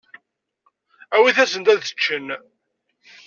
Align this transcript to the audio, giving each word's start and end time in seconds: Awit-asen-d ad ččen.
Awit-asen-d 1.15 1.67
ad 1.73 1.81
ččen. 1.95 2.27